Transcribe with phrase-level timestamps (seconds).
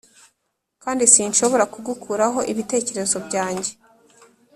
[0.83, 3.71] kandi sinshobora kugukuraho ibitekerezo byanjye